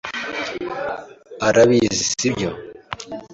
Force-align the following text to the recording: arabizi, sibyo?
arabizi, 1.47 2.03
sibyo? 2.19 2.49